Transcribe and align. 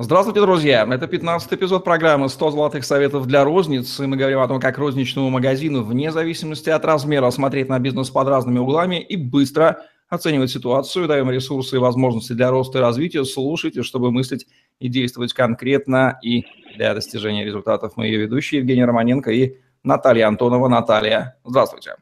Здравствуйте, 0.00 0.40
друзья! 0.40 0.86
Это 0.88 1.08
15 1.08 1.54
эпизод 1.54 1.82
программы 1.82 2.26
«100 2.26 2.52
золотых 2.52 2.84
советов 2.84 3.26
для 3.26 3.42
розниц». 3.42 3.98
И 3.98 4.06
мы 4.06 4.16
говорим 4.16 4.38
о 4.38 4.46
том, 4.46 4.60
как 4.60 4.78
розничному 4.78 5.28
магазину, 5.28 5.82
вне 5.82 6.12
зависимости 6.12 6.70
от 6.70 6.84
размера, 6.84 7.28
смотреть 7.32 7.68
на 7.68 7.80
бизнес 7.80 8.08
под 8.08 8.28
разными 8.28 8.60
углами 8.60 9.00
и 9.00 9.16
быстро 9.16 9.82
оценивать 10.08 10.52
ситуацию, 10.52 11.08
даем 11.08 11.32
ресурсы 11.32 11.74
и 11.74 11.78
возможности 11.80 12.32
для 12.32 12.48
роста 12.52 12.78
и 12.78 12.80
развития. 12.80 13.24
Слушайте, 13.24 13.82
чтобы 13.82 14.12
мыслить 14.12 14.46
и 14.78 14.86
действовать 14.86 15.32
конкретно 15.32 16.16
и 16.22 16.44
для 16.76 16.94
достижения 16.94 17.44
результатов. 17.44 17.94
Мы 17.96 18.06
ее 18.06 18.18
ведущие 18.18 18.60
Евгений 18.60 18.84
Романенко 18.84 19.32
и 19.32 19.56
Наталья 19.82 20.28
Антонова. 20.28 20.68
Наталья, 20.68 21.36
здравствуйте. 21.44 21.96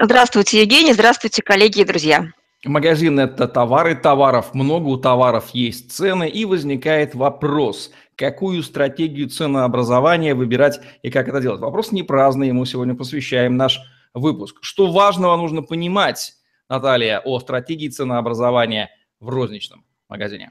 Здравствуйте, 0.00 0.60
Евгений. 0.60 0.92
Здравствуйте, 0.92 1.42
коллеги 1.42 1.80
и 1.80 1.84
друзья. 1.84 2.28
Магазин– 2.64 3.18
это 3.20 3.46
товары, 3.46 3.94
товаров 3.94 4.54
много, 4.54 4.86
у 4.88 4.96
товаров 4.96 5.50
есть 5.50 5.92
цены, 5.92 6.28
и 6.28 6.46
возникает 6.46 7.14
вопрос, 7.14 7.90
какую 8.16 8.62
стратегию 8.62 9.28
ценообразования 9.28 10.34
выбирать 10.34 10.80
и 11.02 11.10
как 11.10 11.28
это 11.28 11.42
делать. 11.42 11.60
Вопрос 11.60 11.92
не 11.92 12.02
праздный, 12.02 12.48
ему 12.48 12.64
сегодня 12.64 12.94
посвящаем 12.94 13.56
наш 13.56 13.80
выпуск. 14.14 14.56
Что 14.62 14.90
важного 14.90 15.36
нужно 15.36 15.62
понимать, 15.62 16.34
Наталья, 16.70 17.20
о 17.22 17.38
стратегии 17.38 17.88
ценообразования 17.88 18.88
в 19.20 19.28
розничном 19.28 19.84
магазине? 20.08 20.50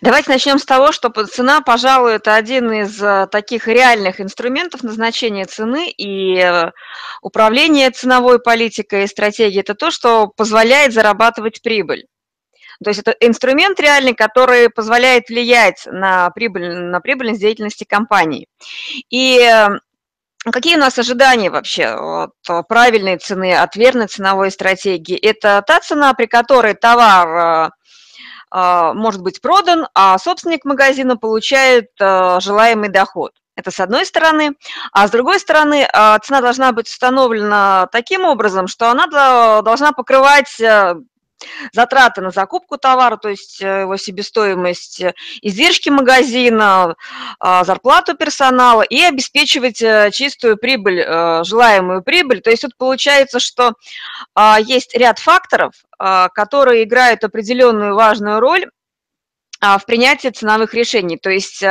Давайте 0.00 0.30
начнем 0.30 0.58
с 0.58 0.64
того, 0.64 0.92
что 0.92 1.10
цена, 1.26 1.60
пожалуй, 1.60 2.14
это 2.14 2.34
один 2.34 2.72
из 2.72 3.02
э, 3.02 3.26
таких 3.30 3.68
реальных 3.68 4.20
инструментов 4.20 4.82
назначения 4.82 5.44
цены 5.44 5.90
и 5.90 6.38
э, 6.38 6.70
управления 7.20 7.90
ценовой 7.90 8.38
политикой 8.40 9.04
и 9.04 9.06
стратегией. 9.06 9.60
Это 9.60 9.74
то, 9.74 9.90
что 9.90 10.28
позволяет 10.28 10.94
зарабатывать 10.94 11.60
прибыль. 11.62 12.06
То 12.82 12.90
есть 12.90 13.00
это 13.00 13.12
инструмент 13.20 13.78
реальный, 13.78 14.14
который 14.14 14.70
позволяет 14.70 15.28
влиять 15.28 15.82
на, 15.86 16.30
прибыль, 16.30 16.76
на 16.76 17.00
прибыльность 17.00 17.40
деятельности 17.40 17.84
компании. 17.84 18.46
И 19.10 19.38
э, 19.40 19.78
Какие 20.52 20.76
у 20.76 20.78
нас 20.78 20.98
ожидания 20.98 21.48
вообще 21.48 21.86
от 21.86 22.68
правильной 22.68 23.16
цены, 23.16 23.54
от 23.54 23.76
верной 23.76 24.08
ценовой 24.08 24.50
стратегии? 24.50 25.16
Это 25.16 25.64
та 25.66 25.80
цена, 25.80 26.12
при 26.12 26.26
которой 26.26 26.74
товар 26.74 27.72
может 28.50 29.22
быть 29.22 29.40
продан, 29.40 29.88
а 29.94 30.18
собственник 30.18 30.64
магазина 30.64 31.16
получает 31.16 31.88
а, 32.00 32.40
желаемый 32.40 32.88
доход. 32.88 33.32
Это 33.56 33.70
с 33.70 33.78
одной 33.80 34.04
стороны. 34.04 34.54
А 34.92 35.06
с 35.06 35.10
другой 35.10 35.38
стороны, 35.38 35.88
а, 35.92 36.18
цена 36.18 36.40
должна 36.40 36.72
быть 36.72 36.88
установлена 36.88 37.88
таким 37.92 38.24
образом, 38.24 38.66
что 38.66 38.90
она 38.90 39.06
должна 39.62 39.92
покрывать 39.92 40.60
затраты 41.72 42.20
на 42.20 42.30
закупку 42.30 42.78
товара, 42.78 43.16
то 43.16 43.28
есть 43.28 43.60
э, 43.62 43.82
его 43.82 43.96
себестоимость, 43.96 45.00
э, 45.00 45.14
издержки 45.42 45.88
магазина, 45.88 46.96
а, 47.38 47.64
зарплату 47.64 48.16
персонала 48.16 48.82
и 48.82 49.00
обеспечивать 49.02 49.82
э, 49.82 50.10
чистую 50.12 50.56
прибыль, 50.56 51.04
желаемую 51.44 52.02
прибыль. 52.02 52.40
То 52.40 52.50
есть 52.50 52.62
тут 52.62 52.76
получается, 52.76 53.40
что 53.40 53.74
а, 54.34 54.58
есть 54.60 54.94
ряд 54.96 55.18
факторов, 55.18 55.74
а, 55.98 56.28
которые 56.28 56.84
играют 56.84 57.24
определенную 57.24 57.94
важную 57.94 58.40
роль 58.40 58.70
в 59.60 59.80
принятии 59.86 60.28
ценовых 60.28 60.74
решений. 60.74 61.16
То 61.16 61.30
есть, 61.30 61.62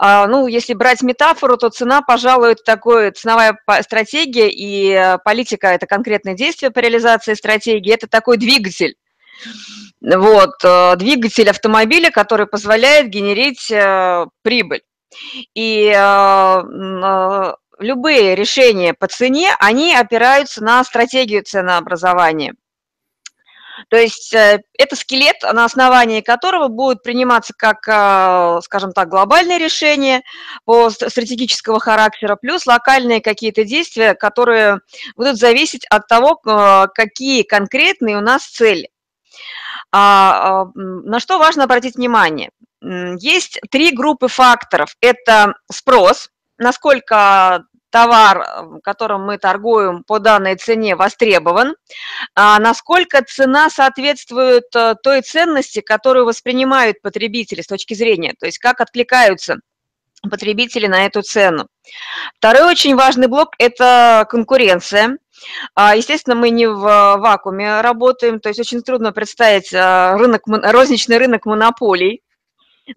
ну, 0.00 0.46
если 0.46 0.74
брать 0.74 1.02
метафору, 1.02 1.56
то 1.56 1.70
цена, 1.70 2.02
пожалуй, 2.02 2.52
это 2.52 2.62
такое, 2.64 3.12
ценовая 3.12 3.58
стратегия 3.82 4.50
и 4.50 5.16
политика– 5.24 5.68
это 5.68 5.86
конкретное 5.86 6.34
действие 6.34 6.70
по 6.70 6.80
реализации 6.80 7.34
стратегии, 7.34 7.94
это 7.94 8.08
такой 8.08 8.36
двигатель. 8.36 8.96
Вот, 10.00 10.62
э, 10.62 10.96
двигатель 10.96 11.48
автомобиля, 11.48 12.10
который 12.10 12.46
позволяет 12.46 13.08
генерить 13.08 13.70
э, 13.70 14.26
прибыль. 14.42 14.82
И 15.54 15.92
э, 15.96 17.52
любые 17.78 18.34
решения 18.34 18.94
по 18.94 19.06
цене, 19.06 19.54
они 19.58 19.94
опираются 19.94 20.62
на 20.62 20.84
стратегию 20.84 21.42
ценообразования. 21.42 22.54
То 23.88 23.96
есть 23.96 24.32
это 24.32 24.96
скелет, 24.96 25.36
на 25.42 25.64
основании 25.64 26.20
которого 26.20 26.68
будут 26.68 27.02
приниматься 27.02 27.52
как, 27.56 27.82
скажем 28.62 28.92
так, 28.92 29.08
глобальные 29.08 29.58
решения 29.58 30.22
по 30.64 30.90
стратегического 30.90 31.80
характера, 31.80 32.36
плюс 32.36 32.66
локальные 32.66 33.20
какие-то 33.20 33.64
действия, 33.64 34.14
которые 34.14 34.80
будут 35.16 35.38
зависеть 35.38 35.84
от 35.90 36.06
того, 36.06 36.36
какие 36.94 37.42
конкретные 37.42 38.16
у 38.16 38.20
нас 38.20 38.46
цели. 38.46 38.90
А, 39.96 40.64
а, 40.64 40.70
на 40.74 41.20
что 41.20 41.38
важно 41.38 41.64
обратить 41.64 41.94
внимание? 41.94 42.50
Есть 42.82 43.60
три 43.70 43.92
группы 43.92 44.28
факторов. 44.28 44.96
Это 45.00 45.54
спрос, 45.70 46.30
насколько 46.58 47.64
товар, 47.94 48.44
которым 48.82 49.24
мы 49.24 49.38
торгуем 49.38 50.02
по 50.02 50.18
данной 50.18 50.56
цене, 50.56 50.96
востребован, 50.96 51.76
а 52.34 52.58
насколько 52.58 53.22
цена 53.22 53.70
соответствует 53.70 54.64
э, 54.74 54.96
той 55.00 55.22
ценности, 55.22 55.80
которую 55.80 56.24
воспринимают 56.24 57.00
потребители 57.00 57.60
с 57.60 57.68
точки 57.68 57.94
зрения, 57.94 58.34
то 58.36 58.46
есть 58.46 58.58
как 58.58 58.80
откликаются 58.80 59.58
потребители 60.28 60.88
на 60.88 61.06
эту 61.06 61.22
цену. 61.22 61.68
Второй 62.38 62.68
очень 62.68 62.96
важный 62.96 63.28
блок– 63.28 63.50
это 63.58 64.26
конкуренция. 64.28 65.18
А, 65.76 65.94
естественно, 65.94 66.34
мы 66.34 66.50
не 66.50 66.66
в 66.66 66.80
вакууме 66.80 67.80
работаем, 67.80 68.40
то 68.40 68.48
есть 68.48 68.58
очень 68.58 68.82
трудно 68.82 69.12
представить 69.12 69.72
рынок, 69.72 70.42
розничный 70.46 71.18
рынок 71.18 71.46
монополий. 71.46 72.23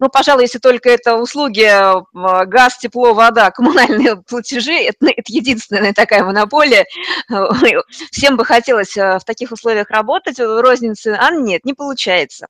Ну, 0.00 0.08
пожалуй, 0.08 0.42
если 0.42 0.58
только 0.58 0.90
это 0.90 1.16
услуги, 1.16 1.64
а, 1.64 2.44
газ, 2.44 2.78
тепло, 2.78 3.14
вода, 3.14 3.50
коммунальные 3.50 4.16
платежи, 4.28 4.74
это, 4.74 5.06
это 5.06 5.32
единственная 5.32 5.94
такая 5.94 6.24
монополия. 6.24 6.86
Всем 8.10 8.36
бы 8.36 8.44
хотелось 8.44 8.96
в 8.96 9.20
таких 9.24 9.52
условиях 9.52 9.90
работать, 9.90 10.38
в 10.38 10.60
рознице, 10.60 11.16
а 11.18 11.30
нет, 11.30 11.64
не 11.64 11.74
получается. 11.74 12.48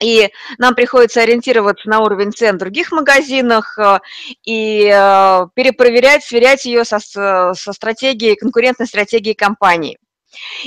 И 0.00 0.30
нам 0.58 0.74
приходится 0.74 1.20
ориентироваться 1.20 1.88
на 1.88 2.00
уровень 2.00 2.32
цен 2.32 2.56
в 2.56 2.58
других 2.58 2.90
магазинах 2.90 3.78
э, 3.78 4.00
и 4.44 4.90
э, 4.90 5.46
перепроверять, 5.54 6.24
сверять 6.24 6.64
ее 6.64 6.84
со, 6.86 6.98
со 7.00 7.72
стратегией, 7.72 8.34
конкурентной 8.34 8.86
стратегией 8.86 9.34
компании. 9.34 9.98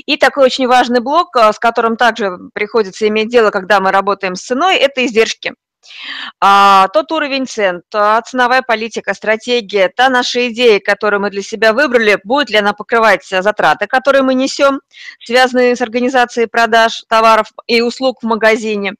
И 0.06 0.18
такой 0.18 0.46
очень 0.46 0.68
важный 0.68 1.00
блок, 1.00 1.36
э, 1.36 1.52
с 1.52 1.58
которым 1.58 1.98
также 1.98 2.38
приходится 2.54 3.08
иметь 3.08 3.30
дело, 3.30 3.50
когда 3.50 3.80
мы 3.80 3.92
работаем 3.92 4.36
с 4.36 4.44
ценой, 4.44 4.78
это 4.78 5.04
издержки. 5.04 5.54
А, 6.40 6.88
тот 6.90 7.12
уровень 7.12 7.48
цен, 7.48 7.82
та 7.90 8.22
ценовая 8.22 8.62
политика, 8.62 9.14
стратегия, 9.14 9.90
та 9.90 10.10
наша 10.10 10.50
идея, 10.50 10.80
которую 10.80 11.22
мы 11.22 11.30
для 11.30 11.42
себя 11.42 11.74
выбрали, 11.74 12.20
будет 12.24 12.50
ли 12.50 12.58
она 12.58 12.74
покрывать 12.74 13.26
затраты, 13.26 13.88
которые 13.88 14.24
мы 14.24 14.34
несем, 14.34 14.82
связанные 15.24 15.76
с 15.76 15.82
организацией 15.82 16.48
продаж 16.48 17.04
товаров 17.08 17.48
и 17.68 17.82
услуг 17.82 18.20
в 18.22 18.26
магазине, 18.26 18.94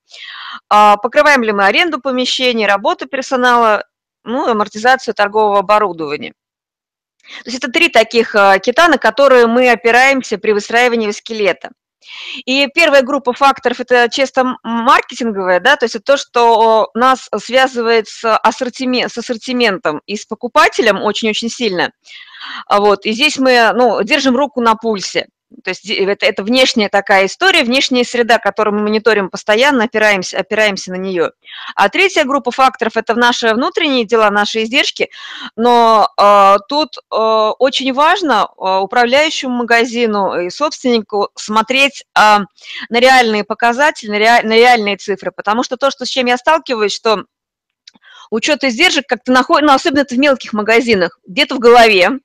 а, 0.70 0.98
покрываем 0.98 1.44
ли 1.44 1.52
мы 1.52 1.66
аренду 1.66 2.00
помещений, 2.00 2.66
работу 2.66 3.08
персонала, 3.08 3.86
ну, 4.24 4.48
амортизацию 4.48 5.14
торгового 5.14 5.60
оборудования. 5.60 6.34
То 7.44 7.50
есть 7.50 7.58
это 7.58 7.72
три 7.72 7.90
таких 7.90 8.36
а, 8.36 8.60
кита, 8.60 8.88
на 8.88 8.98
которые 8.98 9.48
мы 9.48 9.70
опираемся 9.72 10.38
при 10.38 10.52
выстраивании 10.52 11.12
скелета. 11.12 11.70
И 12.46 12.68
первая 12.74 13.02
группа 13.02 13.34
факторов– 13.34 13.80
это 13.80 14.10
чисто 14.10 14.58
маркетинговая, 14.64 15.60
да, 15.60 15.76
то 15.76 15.86
есть 15.86 15.96
это 15.96 16.06
то, 16.06 16.18
что 16.18 16.90
нас 16.94 17.30
связывает 17.38 18.08
с, 18.08 18.36
ассортимент, 18.38 19.12
с 19.12 19.18
ассортиментом 19.18 20.02
и 20.06 20.16
с 20.16 20.26
покупателем 20.26 21.02
очень-очень 21.02 21.50
сильно. 21.50 21.92
Вот, 22.70 23.06
и 23.06 23.12
здесь 23.14 23.38
мы, 23.38 23.72
ну, 23.74 24.04
держим 24.04 24.36
руку 24.36 24.62
на 24.62 24.76
пульсе. 24.76 25.28
То 25.64 25.70
есть 25.70 25.90
это, 25.90 26.26
это 26.26 26.44
внешняя 26.44 26.90
такая 26.90 27.26
история, 27.26 27.64
внешняя 27.64 28.04
среда, 28.04 28.38
которую 28.38 28.76
мы 28.76 28.84
мониторим 28.84 29.30
постоянно, 29.30 29.86
опираемся, 29.86 30.40
опираемся 30.40 30.92
на 30.92 30.96
нее. 30.96 31.32
А 31.76 31.90
третья 31.90 32.24
группа 32.24 32.52
факторов– 32.52 32.94
это 32.98 33.16
наши 33.16 33.54
внутренние 33.54 34.06
дела, 34.06 34.30
наши 34.30 34.64
издержки. 34.64 35.10
Но 35.56 36.10
э, 36.20 36.58
тут 36.68 36.98
э, 36.98 37.02
очень 37.16 37.94
важно 37.94 38.48
э, 38.48 38.78
управляющему 38.80 39.54
магазину 39.54 40.40
и 40.40 40.50
собственнику 40.50 41.30
смотреть 41.36 42.04
э, 42.16 42.40
на 42.90 43.00
реальные 43.00 43.44
показатели, 43.44 44.10
на, 44.10 44.18
ре, 44.18 44.42
на 44.44 44.56
реальные 44.56 44.98
цифры. 44.98 45.32
Потому 45.32 45.64
что 45.64 45.78
то, 45.78 45.92
что, 45.92 46.06
с 46.06 46.10
чем 46.10 46.26
я 46.28 46.38
сталкиваюсь, 46.38 46.94
что 46.94 47.26
учет 48.30 48.64
издержек 48.64 49.06
как-то 49.08 49.32
находится, 49.32 49.68
ну, 49.68 49.76
особенно 49.76 50.02
это 50.02 50.16
в 50.16 50.18
мелких 50.18 50.54
магазинах, 50.54 51.20
где-то 51.28 51.56
в 51.56 51.60
голове, 51.60 52.20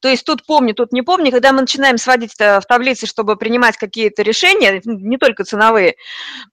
то 0.00 0.08
есть 0.08 0.24
тут 0.24 0.44
помню, 0.46 0.74
тут 0.74 0.92
не 0.92 1.02
помню, 1.02 1.30
когда 1.30 1.52
мы 1.52 1.62
начинаем 1.62 1.98
сводить 1.98 2.34
в 2.38 2.62
таблице, 2.68 3.06
чтобы 3.06 3.36
принимать 3.36 3.76
какие-то 3.76 4.22
решения, 4.22 4.80
не 4.84 5.16
только 5.18 5.44
ценовые, 5.44 5.96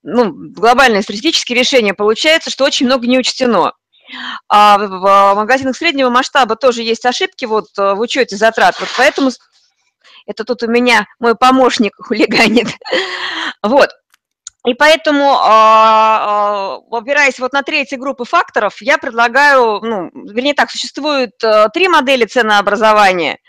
ну, 0.04 0.32
глобальные 0.34 1.02
стратегические 1.02 1.60
решения, 1.60 1.94
получается, 1.94 2.50
что 2.50 2.66
очень 2.66 2.86
много 2.86 3.08
не 3.08 3.20
учтено. 3.20 3.74
А 4.48 4.78
в 4.78 5.36
магазинах 5.36 5.76
среднего 5.76 6.10
масштаба 6.10 6.56
тоже 6.56 6.82
есть 6.82 7.06
ошибки 7.06 7.46
вот 7.46 7.68
э, 7.78 7.94
в 7.94 8.00
учете 8.00 8.38
затрат. 8.38 8.80
Вот 8.80 8.90
поэтому 8.96 9.32
это 10.26 10.44
тут 10.44 10.64
у 10.64 10.68
меня 10.68 11.08
мой 11.20 11.36
помощник 11.36 11.94
хулиганит. 12.00 12.68
Вот. 13.62 13.90
И 14.68 14.74
поэтому 14.74 15.38
а, 15.40 16.81
а, 16.92 16.98
опираясь 16.98 17.40
вот 17.40 17.54
на 17.54 17.64
третьи 17.64 17.96
группы 17.96 18.25
факторов, 18.25 18.81
я 18.81 18.98
предлагаю, 18.98 19.80
ну, 19.81 20.12
вернее 20.30 20.54
так, 20.54 20.69
существует 20.69 21.42
э, 21.42 21.69
три 21.74 21.88
модели 21.88 22.25
ценообразования. 22.25 23.40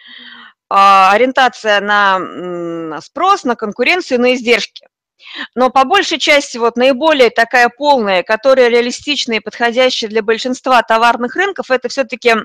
Э, 0.70 1.08
ориентация 1.10 1.80
на 1.80 3.00
спрос, 3.00 3.42
на 3.42 3.56
конкуренцию, 3.56 4.20
на 4.20 4.34
издержки. 4.34 4.86
Но 5.56 5.70
по 5.70 5.82
большей 5.84 6.18
части 6.20 6.56
вот 6.56 6.76
наиболее 6.76 7.30
такая 7.30 7.68
полная, 7.68 8.22
которая 8.22 8.68
реалистичная 8.68 9.38
и 9.38 9.40
подходящая 9.40 10.08
для 10.08 10.22
большинства 10.22 10.80
товарных 10.82 11.34
рынков, 11.34 11.72
это 11.72 11.88
все-таки 11.88 12.36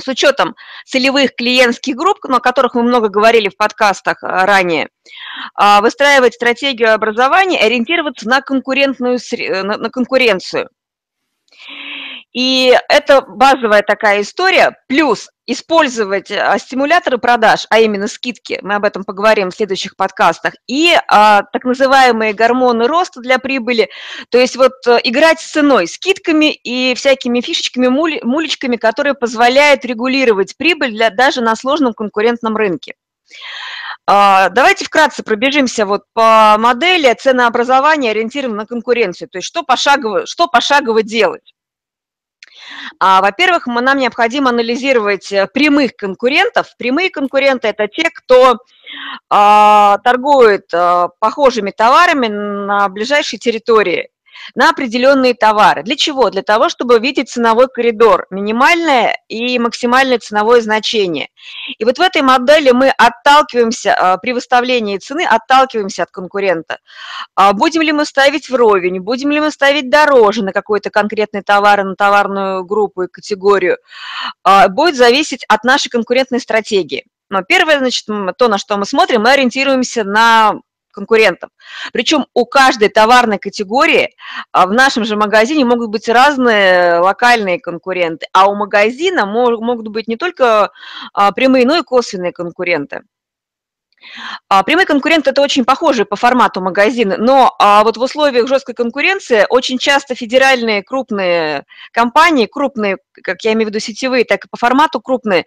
с 0.00 0.08
учетом 0.08 0.56
целевых 0.84 1.34
клиентских 1.34 1.96
групп, 1.96 2.18
о 2.24 2.40
которых 2.40 2.74
мы 2.74 2.82
много 2.82 3.08
говорили 3.08 3.48
в 3.48 3.56
подкастах 3.56 4.22
а, 4.22 4.46
ранее, 4.46 4.88
а, 5.54 5.80
выстраивать 5.80 6.34
стратегию 6.34 6.94
образования, 6.94 7.60
ориентироваться 7.60 8.28
на, 8.28 8.40
конкурентную, 8.40 9.18
на 9.64 9.90
конкуренцию. 9.90 10.68
И 12.32 12.76
это 12.88 13.22
базовая 13.22 13.82
такая 13.82 14.20
история. 14.20 14.76
Плюс 14.86 15.28
использовать 15.46 16.30
а, 16.30 16.58
стимуляторы 16.58 17.16
продаж, 17.16 17.66
а 17.70 17.80
именно 17.80 18.06
скидки, 18.06 18.58
мы 18.62 18.74
об 18.74 18.84
этом 18.84 19.02
поговорим 19.02 19.50
в 19.50 19.54
следующих 19.54 19.96
подкастах, 19.96 20.54
и 20.66 20.94
а, 21.08 21.42
так 21.42 21.64
называемые 21.64 22.34
гормоны 22.34 22.86
роста 22.86 23.20
для 23.20 23.38
прибыли, 23.38 23.88
то 24.28 24.38
есть 24.38 24.56
вот 24.56 24.74
а, 24.86 24.98
играть 24.98 25.40
с 25.40 25.50
ценой, 25.50 25.88
скидками 25.88 26.52
и 26.52 26.94
всякими 26.94 27.40
фишечками, 27.40 27.88
муль, 27.88 28.20
мулечками, 28.22 28.76
которые 28.76 29.14
позволяют 29.14 29.86
регулировать 29.86 30.54
прибыль 30.58 30.90
для, 30.90 31.08
даже 31.08 31.40
на 31.40 31.56
сложном 31.56 31.94
конкурентном 31.94 32.54
рынке. 32.54 32.94
А, 34.06 34.50
давайте 34.50 34.84
вкратце 34.84 35.22
пробежимся 35.22 35.86
вот 35.86 36.02
по 36.12 36.56
модели 36.58 37.12
ценообразования, 37.14 38.10
ориентированного 38.10 38.60
на 38.60 38.66
конкуренцию, 38.66 39.28
то 39.30 39.38
есть 39.38 39.48
что 39.48 39.62
пошагово, 39.62 40.26
что 40.26 40.46
пошагово 40.46 41.02
делать. 41.02 41.54
А, 42.98 43.20
во-первых, 43.20 43.66
нам 43.66 43.98
необходимо 43.98 44.50
анализировать 44.50 45.30
э, 45.32 45.46
прямых 45.46 45.96
конкурентов. 45.96 46.74
Прямые 46.78 47.10
конкуренты– 47.10 47.68
это 47.68 47.88
те, 47.88 48.10
кто 48.10 48.58
а, 49.28 49.98
торгует 49.98 50.72
а, 50.72 51.08
похожими 51.18 51.70
товарами 51.70 52.28
на 52.28 52.88
ближайшей 52.88 53.38
территории 53.38 54.10
на 54.54 54.70
определенные 54.70 55.34
товары. 55.34 55.82
Для 55.82 55.96
чего? 55.96 56.30
Для 56.30 56.42
того, 56.42 56.68
чтобы 56.68 56.98
видеть 56.98 57.30
ценовой 57.30 57.68
коридор, 57.68 58.26
минимальное 58.30 59.16
и 59.28 59.58
максимальное 59.58 60.18
ценовое 60.18 60.60
значение. 60.60 61.28
И 61.78 61.84
вот 61.84 61.98
в 61.98 62.00
этой 62.00 62.22
модели 62.22 62.70
мы 62.70 62.90
отталкиваемся 62.90 63.94
а, 63.94 64.16
при 64.18 64.32
выставлении 64.32 64.98
цены, 64.98 65.24
отталкиваемся 65.24 66.04
от 66.04 66.10
конкурента. 66.10 66.78
А 67.34 67.52
будем 67.52 67.82
ли 67.82 67.92
мы 67.92 68.04
ставить 68.04 68.48
вровень, 68.48 69.00
будем 69.00 69.30
ли 69.30 69.40
мы 69.40 69.50
ставить 69.50 69.90
дороже 69.90 70.42
на 70.42 70.52
какой-то 70.52 70.90
конкретный 70.90 71.42
товар, 71.42 71.84
на 71.84 71.94
товарную 71.94 72.64
группу 72.64 73.02
и 73.02 73.08
категорию, 73.08 73.78
а, 74.42 74.68
будет 74.68 74.96
зависеть 74.96 75.44
от 75.48 75.64
нашей 75.64 75.88
конкурентной 75.88 76.40
стратегии. 76.40 77.04
Но 77.30 77.42
первое, 77.42 77.78
значит, 77.78 78.06
то, 78.06 78.48
на 78.48 78.58
что 78.58 78.78
мы 78.78 78.86
смотрим, 78.86 79.22
мы 79.22 79.32
ориентируемся 79.32 80.04
на 80.04 80.54
конкурентов. 80.98 81.50
Причем 81.92 82.26
у 82.34 82.44
каждой 82.44 82.88
товарной 82.88 83.38
категории 83.38 84.16
а, 84.52 84.66
в 84.66 84.72
нашем 84.72 85.04
же 85.04 85.16
магазине 85.16 85.64
могут 85.64 85.90
быть 85.90 86.08
разные 86.08 86.98
локальные 86.98 87.60
конкуренты, 87.60 88.26
а 88.32 88.50
у 88.50 88.56
магазина 88.56 89.26
могут 89.26 89.88
быть 89.88 90.08
не 90.08 90.16
только 90.16 90.70
а, 91.12 91.32
прямые, 91.32 91.66
но 91.66 91.76
и 91.76 91.82
косвенные 91.82 92.32
конкуренты. 92.32 93.02
А, 94.48 94.62
прямые 94.62 94.86
конкуренты– 94.86 95.30
это 95.32 95.42
очень 95.42 95.64
похожие 95.64 96.06
по 96.06 96.16
формату 96.16 96.60
магазины, 96.60 97.16
но 97.16 97.54
а, 97.58 97.84
вот 97.84 97.96
в 97.96 98.00
условиях 98.00 98.48
жесткой 98.48 98.74
конкуренции 98.74 99.46
очень 99.48 99.78
часто 99.78 100.14
федеральные 100.14 100.82
крупные 100.82 101.64
компании, 101.92 102.46
крупные, 102.46 102.98
как 103.22 103.42
я 103.44 103.52
имею 103.52 103.66
в 103.66 103.70
виду 103.70 103.80
сетевые, 103.80 104.24
так 104.24 104.44
и 104.44 104.48
по 104.48 104.56
формату 104.56 105.00
крупные, 105.00 105.44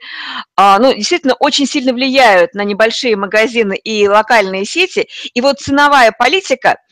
а, 0.55 0.79
ну, 0.79 0.93
действительно 0.93 1.35
очень 1.39 1.65
сильно 1.65 1.93
влияют 1.93 2.53
на 2.53 2.63
небольшие 2.63 3.15
магазины 3.15 3.75
и 3.75 4.07
локальные 4.07 4.65
сети. 4.65 5.07
И 5.33 5.41
вот 5.41 5.59
ценовая 5.59 6.11
политика– 6.11 6.77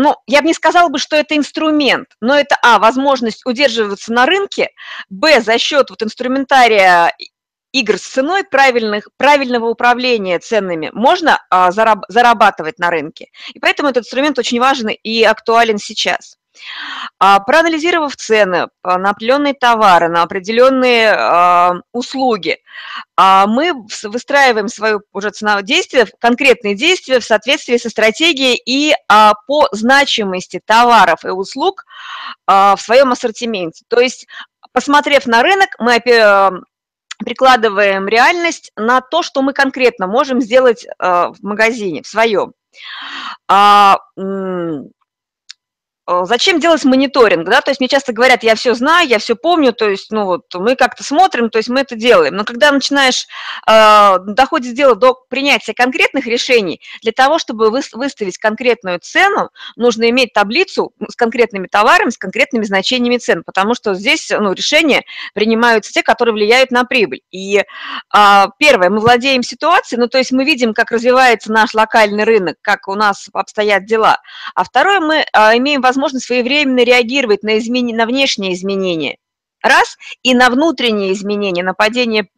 ну, 0.00 0.16
я 0.26 0.40
бы 0.40 0.46
не 0.46 0.54
сказала 0.54 0.88
бы, 0.88 0.98
что 0.98 1.14
это 1.14 1.36
инструмент, 1.36 2.08
но 2.22 2.34
это, 2.34 2.56
а, 2.62 2.78
возможность 2.78 3.44
удерживаться 3.44 4.12
на 4.14 4.24
рынке, 4.24 4.70
б, 5.10 5.42
за 5.42 5.58
счет 5.58 5.90
вот 5.90 6.02
инструментария 6.02 7.14
игр 7.72 7.98
с 7.98 8.02
ценой, 8.02 8.44
правильных, 8.44 9.08
правильного 9.16 9.66
управления 9.66 10.38
ценными 10.38 10.90
можно 10.92 11.40
а, 11.50 11.70
зараб, 11.70 12.04
зарабатывать 12.08 12.78
на 12.78 12.90
рынке. 12.90 13.28
И 13.52 13.58
поэтому 13.58 13.88
этот 13.88 14.04
инструмент 14.04 14.38
очень 14.38 14.60
важен 14.60 14.88
и 14.88 15.22
актуален 15.22 15.78
сейчас. 15.78 16.36
А, 17.18 17.38
проанализировав 17.40 18.16
цены 18.16 18.68
на 18.82 19.10
определенные 19.10 19.54
товары, 19.54 20.08
на 20.08 20.22
определенные 20.22 21.12
а, 21.12 21.74
услуги, 21.92 22.58
мы 23.16 23.72
в, 23.86 24.68
свое 24.68 25.00
уже 25.12 25.30
ценовое 25.30 25.62
действие, 25.62 26.06
конкретные 26.18 26.74
действия 26.74 27.20
в 27.20 27.24
соответствии 27.24 27.76
со 27.76 27.90
стратегией 27.90 28.60
и 28.64 28.94
по 29.46 29.68
значимости 29.72 30.60
товаров 30.64 31.24
и 31.24 31.28
услуг 31.28 31.84
в 32.46 32.78
своем 32.78 33.12
ассортименте. 33.12 33.84
То 33.88 34.00
есть 34.00 34.26
посмотрев 34.72 35.26
на 35.26 35.42
рынок, 35.42 35.68
мы 35.78 35.92
прикладываем 37.24 38.08
реальность 38.08 38.72
на 38.76 39.00
то, 39.00 39.22
что 39.22 39.42
мы 39.42 39.52
конкретно 39.52 40.06
можем 40.06 40.40
сделать 40.40 40.84
э, 40.86 40.92
в 40.98 41.36
магазине, 41.42 42.02
в 42.02 42.06
своем. 42.06 42.52
Э, 46.10 46.24
зачем 46.24 46.58
делать 46.58 46.84
мониторинг, 46.84 47.48
да, 47.48 47.60
то 47.60 47.70
есть 47.70 47.80
мне 47.80 47.88
часто 47.88 48.12
говорят, 48.12 48.42
я 48.42 48.56
все 48.56 48.74
знаю, 48.74 49.08
я 49.08 49.20
все 49.20 49.36
помню, 49.36 49.72
то 49.72 49.88
есть, 49.88 50.10
ну 50.10 50.24
вот, 50.24 50.42
мы 50.54 50.74
как-то 50.74 51.04
смотрим, 51.04 51.50
то 51.50 51.58
есть 51.58 51.68
мы 51.68 51.80
это 51.80 51.94
делаем, 51.94 52.34
но 52.34 52.44
когда 52.44 52.72
начинаешь, 52.72 53.26
э, 53.66 54.18
доходит 54.26 54.74
дело 54.74 54.96
до 54.96 55.14
принятия 55.28 55.72
конкретных 55.72 56.26
решений, 56.26 56.80
для 57.02 57.12
того, 57.12 57.38
чтобы 57.38 57.70
вы, 57.70 57.80
выставить 57.92 58.38
конкретную 58.38 58.98
цену, 58.98 59.50
нужно 59.76 60.10
иметь 60.10 60.32
таблицу 60.32 60.92
с 61.08 61.14
конкретными 61.14 61.68
товарами, 61.68 62.10
с 62.10 62.18
конкретными 62.18 62.64
значениями 62.64 63.18
цен, 63.18 63.44
потому 63.44 63.74
что 63.74 63.94
здесь, 63.94 64.30
ну, 64.30 64.52
решения 64.52 65.04
принимаются 65.34 65.92
те, 65.92 66.02
которые 66.02 66.34
влияют 66.34 66.72
на 66.72 66.84
прибыль. 66.84 67.20
И 67.30 67.58
э, 67.58 68.44
первое, 68.58 68.90
мы 68.90 68.98
владеем 68.98 69.44
ситуацией, 69.44 70.00
ну, 70.00 70.08
то 70.08 70.18
есть 70.18 70.32
мы 70.32 70.44
видим, 70.44 70.74
как 70.74 70.90
развивается 70.90 71.52
наш 71.52 71.72
локальный 71.72 72.24
рынок, 72.24 72.56
как 72.62 72.88
у 72.88 72.96
нас 72.96 73.28
обстоят 73.32 73.84
дела, 73.84 74.18
а 74.56 74.64
второе, 74.64 74.98
мы 74.98 75.16
э, 75.18 75.56
имеем 75.58 75.80
возможность 75.80 75.99
возможность 76.00 76.26
своевременно 76.26 76.82
реагировать 76.84 77.42
на, 77.42 77.58
измен... 77.58 77.94
на 77.94 78.06
внешние 78.06 78.54
изменения. 78.54 79.16
Раз, 79.62 79.98
и 80.22 80.34
на 80.34 80.48
внутренние 80.48 81.12
изменения, 81.12 81.62
на 81.62 81.74
падение, 81.74 82.28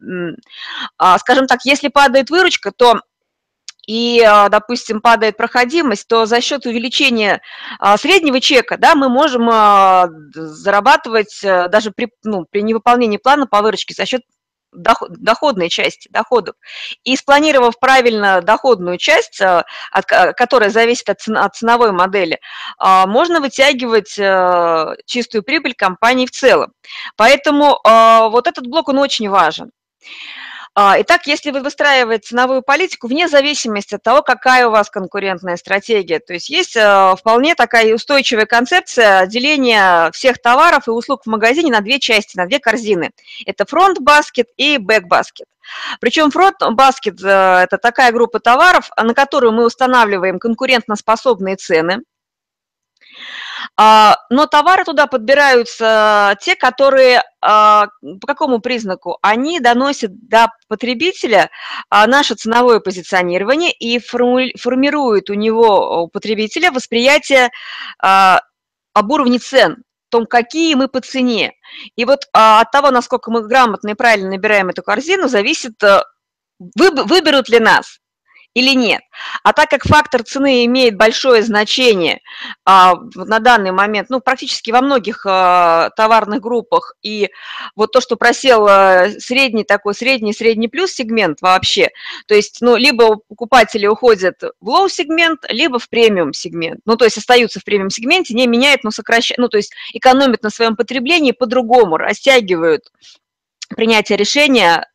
а, 0.97 1.17
скажем 1.19 1.47
так, 1.47 1.61
если 1.63 1.87
падает 1.87 2.29
выручка, 2.29 2.73
то 2.75 2.99
и, 3.87 4.21
а, 4.21 4.49
допустим, 4.49 4.99
падает 4.99 5.37
проходимость, 5.37 6.05
то 6.09 6.25
за 6.25 6.41
счет 6.41 6.65
увеличения 6.65 7.41
а, 7.79 7.97
среднего 7.97 8.41
чека 8.41 8.77
да, 8.77 8.95
мы 8.95 9.07
можем 9.07 9.47
зарабатывать 10.33 11.41
э, 11.43 11.69
даже 11.69 11.91
при, 11.91 12.09
ну, 12.23 12.45
при 12.49 12.61
невыполнении 12.61 13.17
плана 13.17 13.47
по 13.47 13.61
выручке 13.61 13.93
за 13.93 14.05
счет 14.05 14.23
доходной 14.73 15.69
части 15.69 16.09
доходов. 16.09 16.55
И 17.03 17.15
спланировав 17.15 17.79
правильно 17.79 18.41
доходную 18.41 18.97
часть, 18.97 19.41
э, 19.41 19.63
от, 19.91 20.05
которая 20.05 20.69
зависит 20.69 21.09
от, 21.09 21.21
цен, 21.21 21.37
от 21.37 21.55
ценовой 21.55 21.91
модели, 21.91 22.39
а, 22.77 23.05
можно 23.07 23.39
вытягивать 23.39 24.17
э, 24.17 24.95
чистую 25.05 25.43
прибыль 25.43 25.73
компании 25.75 26.25
в 26.25 26.31
целом. 26.31 26.73
Поэтому 27.15 27.79
вот 27.83 28.47
этот 28.47 28.67
блок, 28.67 28.89
он 28.89 28.99
очень 28.99 29.29
важен. 29.29 29.71
А, 30.75 30.99
итак, 30.99 31.27
если 31.27 31.51
вы 31.51 31.61
выстраиваете 31.61 32.29
ценовую 32.29 32.63
политику, 32.63 33.07
вне 33.07 33.27
зависимости 33.27 33.93
от 33.93 34.01
того, 34.01 34.23
какая 34.23 34.67
у 34.67 34.71
вас 34.71 34.89
конкурентная 34.89 35.55
стратегия, 35.55 36.19
то 36.19 36.33
есть 36.33 36.49
есть 36.49 36.75
э, 36.75 37.15
вполне 37.15 37.53
такая 37.53 37.93
устойчивая 37.93 38.47
концепция 38.47 39.27
деления 39.27 40.09
всех 40.11 40.41
товаров 40.41 40.87
и 40.87 40.91
услуг 40.91 41.23
в 41.25 41.29
магазине 41.29 41.71
на 41.71 41.81
две 41.81 41.99
части, 41.99 42.37
на 42.37 42.47
две 42.47 42.57
корзины. 42.57 43.11
Это 43.45 43.67
front 43.67 44.03
basket 44.03 44.47
и 44.57 44.77
back 44.77 45.02
basket. 45.02 45.45
Причем 45.99 46.31
front 46.31 46.72
basket– 46.72 47.21
это 47.23 47.77
такая 47.79 48.11
группа 48.11 48.39
товаров, 48.39 48.89
на 48.97 49.13
которую 49.13 49.51
мы 49.53 49.65
устанавливаем 49.65 50.39
конкурентоспособные 50.39 51.55
цены, 51.55 51.99
но 53.77 54.45
товары 54.49 54.83
туда 54.83 55.07
подбираются 55.07 56.37
те, 56.41 56.55
которые 56.55 57.23
а, 57.41 57.87
по 58.21 58.27
какому 58.27 58.59
признаку? 58.59 59.17
Они 59.21 59.59
доносят 59.59 60.11
до 60.27 60.47
потребителя 60.67 61.49
а, 61.89 62.07
наше 62.07 62.35
ценовое 62.35 62.79
позиционирование 62.79 63.71
и 63.71 63.99
формируют 63.99 65.29
у 65.29 65.33
него, 65.33 66.03
у 66.03 66.07
потребителя, 66.07 66.71
восприятие 66.71 67.49
об 67.99 69.11
уровне 69.11 69.39
цен, 69.39 69.83
том, 70.09 70.27
какие 70.27 70.75
мы 70.75 70.87
по 70.87 71.01
цене. 71.01 71.53
И 71.95 72.05
вот 72.05 72.27
от 72.33 72.69
того, 72.71 72.91
насколько 72.91 73.31
мы 73.31 73.41
грамотно 73.41 73.89
и 73.89 73.95
правильно 73.95 74.29
набираем 74.29 74.69
эту 74.69 74.83
корзину, 74.83 75.27
зависит, 75.27 75.73
выберут 76.59 77.49
ли 77.49 77.59
нас 77.59 77.99
или 78.53 78.75
нет. 78.75 79.01
А 79.43 79.53
так 79.53 79.69
как 79.69 79.83
фактор 79.83 80.23
цены 80.23 80.65
имеет 80.65 80.95
большое 80.95 81.41
значение 81.43 82.21
а, 82.65 82.95
на 83.15 83.39
данный 83.39 83.71
момент, 83.71 84.09
ну, 84.09 84.19
практически 84.19 84.71
во 84.71 84.81
многих 84.81 85.25
а, 85.25 85.89
товарных 85.95 86.41
группах, 86.41 86.95
и 87.01 87.29
вот 87.75 87.91
то, 87.91 88.01
что 88.01 88.15
просел 88.15 88.67
а, 88.67 89.09
средний 89.19 89.63
такой, 89.63 89.95
средний-средний 89.95 90.67
плюс 90.67 90.91
сегмент 90.91 91.41
вообще, 91.41 91.89
то 92.27 92.35
есть, 92.35 92.59
ну, 92.61 92.75
либо 92.75 93.17
покупатели 93.27 93.87
уходят 93.87 94.41
в 94.59 94.69
лоу-сегмент, 94.69 95.45
либо 95.49 95.79
в 95.79 95.89
премиум-сегмент, 95.89 96.81
ну, 96.85 96.95
то 96.95 97.05
есть 97.05 97.17
остаются 97.17 97.59
в 97.59 97.63
премиум-сегменте, 97.63 98.33
не 98.33 98.47
меняют, 98.47 98.83
но 98.83 98.91
сокращают, 98.91 99.39
ну, 99.39 99.49
то 99.49 99.57
есть 99.57 99.73
экономят 99.93 100.43
на 100.43 100.49
своем 100.49 100.75
потреблении 100.75 101.31
по-другому, 101.31 101.97
растягивают 101.97 102.83
принятие 103.69 104.17
решения 104.17 104.87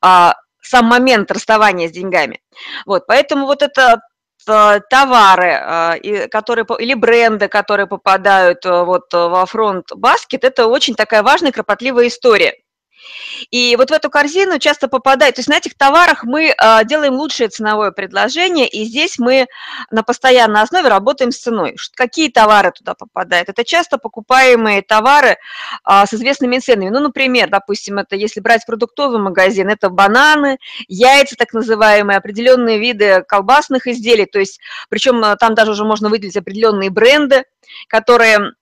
а, 0.00 0.34
сам 0.68 0.86
момент 0.86 1.30
расставания 1.30 1.88
с 1.88 1.92
деньгами. 1.92 2.40
Вот, 2.86 3.06
поэтому 3.06 3.46
вот 3.46 3.62
это 3.62 4.00
э, 4.46 4.80
товары, 4.90 5.98
э, 6.02 6.28
которые, 6.28 6.66
или 6.78 6.94
бренды, 6.94 7.48
которые 7.48 7.86
попадают 7.86 8.64
э, 8.66 8.84
вот 8.84 9.12
во 9.12 9.46
фронт 9.46 9.92
баскет, 9.94 10.44
это 10.44 10.66
очень 10.66 10.94
такая 10.94 11.22
важная, 11.22 11.52
кропотливая 11.52 12.08
история. 12.08 12.54
И 13.50 13.76
вот 13.76 13.90
в 13.90 13.92
эту 13.92 14.10
корзину 14.10 14.58
часто 14.58 14.88
попадает, 14.88 15.36
то 15.36 15.40
есть 15.40 15.48
на 15.48 15.56
этих 15.56 15.76
товарах 15.76 16.24
мы 16.24 16.54
а, 16.58 16.84
делаем 16.84 17.14
лучшее 17.14 17.48
ценовое 17.48 17.90
предложение, 17.90 18.68
и 18.68 18.84
здесь 18.84 19.18
мы 19.18 19.46
на 19.90 20.02
постоянной 20.02 20.62
основе 20.62 20.88
работаем 20.88 21.30
с 21.30 21.38
ценой. 21.38 21.76
Какие 21.94 22.30
товары 22.30 22.72
туда 22.72 22.94
попадают? 22.94 23.48
Это 23.48 23.64
часто 23.64 23.98
покупаемые 23.98 24.82
товары 24.82 25.36
а, 25.84 26.06
с 26.06 26.14
известными 26.14 26.58
ценами. 26.58 26.90
Ну, 26.90 27.00
например, 27.00 27.48
допустим, 27.48 27.98
это 27.98 28.16
если 28.16 28.40
брать 28.40 28.66
продуктовый 28.66 29.20
магазин, 29.20 29.68
это 29.68 29.88
бананы, 29.88 30.58
яйца 30.88 31.36
так 31.36 31.52
называемые, 31.52 32.18
определенные 32.18 32.78
виды 32.78 33.22
колбасных 33.26 33.86
изделий, 33.86 34.26
то 34.26 34.38
есть, 34.38 34.60
причем 34.88 35.22
а, 35.24 35.36
там 35.36 35.54
даже 35.54 35.72
уже 35.72 35.84
можно 35.84 36.08
выделить 36.08 36.36
определенные 36.36 36.90
бренды, 36.90 37.44
которые 37.88 38.52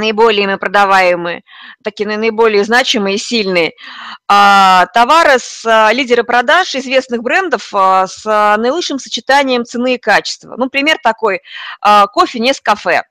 наиболее 0.00 0.44
ими 0.44 0.56
продаваемые, 0.56 1.42
такие 1.84 2.08
наиболее 2.08 2.64
значимые 2.64 3.16
и 3.16 3.18
сильные. 3.18 3.72
А, 4.26 4.86
товары 4.94 5.38
с 5.38 5.64
а, 5.64 5.92
лидеры 5.92 6.24
продаж 6.24 6.74
известных 6.74 7.22
брендов 7.22 7.70
а, 7.72 8.06
с 8.06 8.24
наилучшим 8.24 8.98
сочетанием 8.98 9.64
цены 9.64 9.94
и 9.94 9.98
качества. 9.98 10.54
Ну, 10.56 10.68
пример 10.68 10.98
такой, 11.02 11.40
кофе 12.12 12.40
Nescafe 12.40 13.02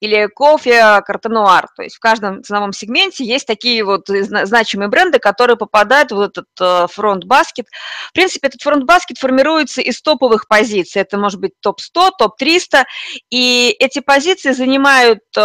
или 0.00 0.26
кофе 0.26 1.00
Carte 1.02 1.32
Noire. 1.32 1.68
То 1.76 1.82
есть 1.82 1.96
в 1.96 2.00
каждом 2.00 2.42
ценовом 2.42 2.72
сегменте 2.72 3.24
есть 3.24 3.46
такие 3.46 3.84
вот 3.84 4.08
значимые 4.08 4.88
бренды, 4.88 5.18
которые 5.18 5.56
попадают 5.56 6.12
в 6.12 6.20
этот 6.20 6.46
э, 6.60 6.86
front 6.90 7.22
basket. 7.22 7.66
В 8.08 8.12
принципе, 8.12 8.48
этот 8.48 8.62
front 8.62 8.88
basket 8.88 9.18
формируется 9.18 9.80
из 9.80 10.00
топовых 10.02 10.48
позиций. 10.48 11.02
Это 11.02 11.18
может 11.18 11.40
быть 11.40 11.52
топ-100, 11.60 12.10
топ-300. 12.18 12.84
И 13.30 13.74
эти 13.78 14.00
позиции 14.00 14.52
занимают 14.52 15.20
э, 15.36 15.40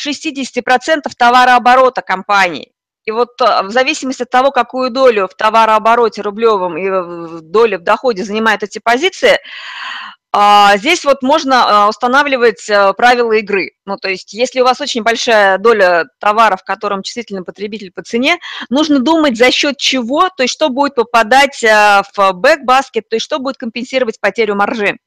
э, 0.88 1.02
товарооборота 1.18 2.02
компании. 2.02 2.74
И 3.06 3.12
вот 3.12 3.32
в 3.40 3.70
зависимости 3.70 4.24
от 4.24 4.30
того, 4.30 4.52
какую 4.52 4.90
долю 4.90 5.28
в 5.28 5.36
товарообороте 5.36 6.22
рублевом 6.22 6.78
и 6.78 7.42
долю 7.42 7.80
в 7.80 7.84
доходе 7.84 8.24
занимают 8.24 8.64
эти 8.64 8.80
позиции, 8.80 9.40
здесь 10.78 11.06
вот 11.06 11.22
можно 11.22 11.86
а, 11.86 11.90
устанавливать 11.90 12.68
э, 12.68 12.94
правила 12.94 13.34
игры. 13.34 13.74
Ну, 13.86 13.98
то 13.98 14.10
есть, 14.10 14.34
если 14.34 14.62
у 14.62 14.64
вас 14.64 14.82
очень 14.82 15.04
большая 15.04 15.60
доля 15.60 16.06
товаров, 16.20 16.62
в 16.62 16.64
котором 16.64 17.04
чувствительный 17.04 17.44
потребитель 17.44 17.92
по 17.92 18.02
цене, 18.02 18.40
нужно 18.72 18.98
думать 19.00 19.38
за 19.38 19.52
счет 19.52 19.78
чего, 19.78 20.30
то 20.30 20.42
есть, 20.42 20.54
что 20.54 20.70
будет 20.70 20.96
попадать 20.96 21.64
э, 21.64 22.02
в 22.16 22.32
бэкбаскет, 22.34 23.08
то 23.10 23.16
есть, 23.16 23.26
что 23.26 23.38
будет 23.38 23.58
компенсировать 23.58 24.20
потерю 24.20 24.56
маржи. 24.56 24.98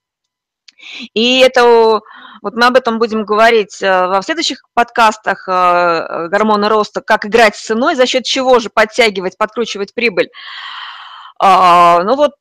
И 1.13 1.41
это, 1.41 2.01
вот 2.43 2.55
мы 2.55 2.67
об 2.67 2.77
этом 2.77 3.01
будем 3.01 3.25
говорить 3.25 3.83
э, 3.83 4.07
во 4.07 4.23
следующих 4.23 4.63
подкастах 4.75 5.49
«Гормоны 5.49 6.69
роста», 6.69 7.01
как 7.01 7.27
играть 7.27 7.57
с 7.57 7.65
ценой, 7.65 7.97
за 7.97 8.07
счет 8.07 8.25
чего 8.25 8.61
же 8.61 8.71
подтягивать, 8.71 9.37
подкручивать 9.37 9.93
прибыль. 9.93 10.31
А, 11.41 12.03
ну 12.05 12.15
вот 12.15 12.35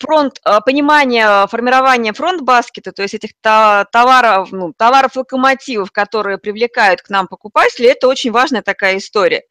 фронт, 0.00 0.40
а, 0.44 0.60
понимание 0.60 1.46
формирования 1.48 2.12
фронт-баскета, 2.12 2.92
то 2.92 3.02
есть 3.02 3.14
этих 3.14 3.30
товаров, 3.40 4.48
ну, 4.52 4.72
товаров-локомотивов, 4.76 5.92
которые 5.92 6.38
привлекают 6.38 7.02
к 7.02 7.10
нам 7.10 7.28
покупателей, 7.28 7.90
это 7.90 8.08
очень 8.08 8.32
важная 8.32 8.62
такая 8.62 8.98
история. 8.98 9.42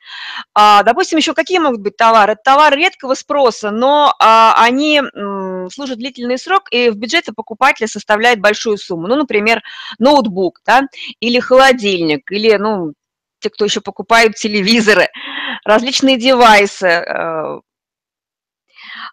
А, 0.53 0.83
допустим, 0.83 1.17
еще 1.17 1.33
какие 1.33 1.59
могут 1.59 1.81
быть 1.81 1.97
товары? 1.97 2.33
Это 2.33 2.41
товары 2.43 2.77
редкого 2.77 3.13
спроса, 3.13 3.71
но 3.71 4.13
а, 4.19 4.55
они 4.57 5.01
м, 5.15 5.69
служат 5.71 5.97
длительный 5.97 6.37
срок 6.37 6.63
и 6.71 6.89
в 6.89 6.95
бюджете 6.95 7.31
покупателя 7.33 7.87
составляют 7.87 8.39
большую 8.39 8.77
сумму. 8.77 9.07
Ну, 9.07 9.15
например, 9.15 9.61
ноутбук, 9.99 10.61
да, 10.65 10.83
или 11.19 11.39
холодильник, 11.39 12.31
или, 12.31 12.55
ну, 12.57 12.93
те, 13.39 13.49
кто 13.49 13.65
еще 13.65 13.81
покупают 13.81 14.35
телевизоры, 14.35 15.07
различные 15.63 16.17
девайсы, 16.17 16.87
э, 16.87 17.59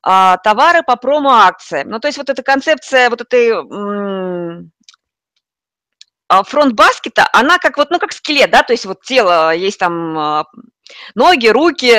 а, 0.03 0.37
товары 0.39 0.83
по 0.83 0.97
промо-акциям. 0.97 1.89
Ну, 1.89 1.99
то 1.99 2.09
есть 2.09 2.19
вот 2.19 2.29
эта 2.31 2.43
концепция 2.43 3.11
вот 3.11 3.21
этой 3.21 3.53
а, 6.29 6.43
фронт-баскета, 6.43 7.29
она 7.33 7.59
как 7.59 7.77
вот, 7.77 7.91
ну, 7.91 7.99
как 7.99 8.13
скелет, 8.13 8.51
да, 8.51 8.63
то 8.63 8.73
есть 8.73 8.85
вот 8.85 9.03
тело, 9.03 9.55
есть 9.55 9.79
там 9.79 10.19
а, 10.19 10.45
ноги, 11.15 11.49
руки, 11.49 11.93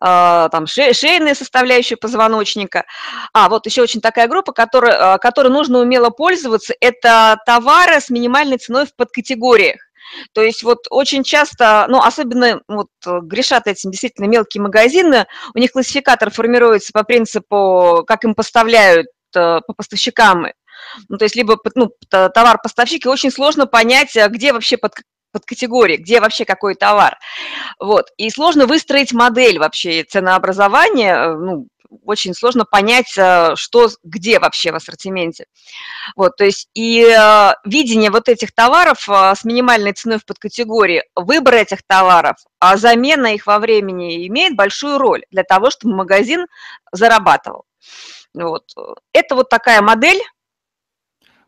там 0.00 0.66
шейные 0.66 1.34
составляющие 1.34 1.96
позвоночника. 1.96 2.84
А, 3.32 3.48
вот 3.48 3.66
еще 3.66 3.82
очень 3.82 4.00
такая 4.00 4.28
группа, 4.28 4.52
которой, 4.52 5.18
которой 5.18 5.48
нужно 5.48 5.78
умело 5.80 6.10
пользоваться, 6.10 6.74
это 6.80 7.38
товары 7.46 8.00
с 8.00 8.10
минимальной 8.10 8.58
ценой 8.58 8.86
в 8.86 8.94
подкатегориях. 8.94 9.89
То 10.32 10.42
есть 10.42 10.62
вот 10.62 10.86
очень 10.90 11.24
часто, 11.24 11.86
ну, 11.88 12.00
особенно 12.02 12.60
вот 12.68 12.88
грешат 13.04 13.66
этим 13.66 13.90
действительно 13.90 14.26
мелкие 14.26 14.62
магазины, 14.62 15.26
у 15.54 15.58
них 15.58 15.72
классификатор 15.72 16.30
формируется 16.30 16.92
по 16.92 17.04
принципу, 17.04 18.04
как 18.06 18.24
им 18.24 18.34
поставляют 18.34 19.06
э, 19.34 19.60
по 19.66 19.72
поставщикам. 19.74 20.46
Ну, 21.08 21.18
то 21.18 21.24
есть 21.24 21.36
либо 21.36 21.58
ну, 21.74 21.90
товар-поставщик, 22.08 23.06
и 23.06 23.08
очень 23.08 23.30
сложно 23.30 23.66
понять, 23.66 24.16
а 24.16 24.28
где 24.28 24.52
вообще 24.52 24.76
под, 24.76 24.92
под 25.32 25.44
категории, 25.44 25.96
где 25.96 26.20
вообще 26.20 26.44
какой 26.44 26.74
товар. 26.74 27.18
Вот. 27.78 28.06
И 28.16 28.30
сложно 28.30 28.66
выстроить 28.66 29.12
модель 29.12 29.58
вообще 29.58 30.04
ценообразования, 30.04 31.14
э, 31.14 31.34
ну, 31.36 31.66
очень 32.04 32.34
сложно 32.34 32.64
понять, 32.64 33.16
э, 33.16 33.52
что, 33.56 33.88
где 34.02 34.38
вообще 34.38 34.72
в 34.72 34.76
ассортименте. 34.76 35.46
Вот, 36.16 36.36
то 36.36 36.44
есть 36.44 36.68
и 36.74 37.02
э, 37.02 37.52
видение 37.64 38.10
вот 38.10 38.28
этих 38.28 38.52
товаров 38.52 39.08
э, 39.08 39.34
с 39.34 39.44
минимальной 39.44 39.92
ценой 39.92 40.18
в 40.18 40.24
подкатегории, 40.24 41.04
выбор 41.14 41.54
этих 41.54 41.82
товаров, 41.86 42.36
а 42.58 42.76
замена 42.76 43.34
их 43.34 43.46
во 43.46 43.58
времени 43.58 44.26
имеет 44.28 44.56
большую 44.56 44.98
роль 44.98 45.24
для 45.30 45.42
того, 45.42 45.70
чтобы 45.70 45.94
магазин 45.94 46.46
зарабатывал. 46.92 47.64
Вот. 48.34 48.64
Это 49.12 49.34
вот 49.34 49.48
такая 49.48 49.82
модель, 49.82 50.20